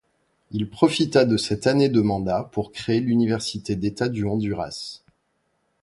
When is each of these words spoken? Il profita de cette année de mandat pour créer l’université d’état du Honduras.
Il 0.49 0.67
profita 0.67 1.25
de 1.25 1.37
cette 1.37 1.67
année 1.67 1.87
de 1.87 2.01
mandat 2.01 2.49
pour 2.53 2.71
créer 2.71 2.99
l’université 3.01 3.75
d’état 3.75 4.09
du 4.09 4.25
Honduras. 4.25 5.03